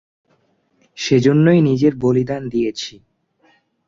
সেজন্যই 0.97 1.59
নিজের 1.61 1.93
বলিদান 1.95 2.41
দিয়েছি। 2.49 2.93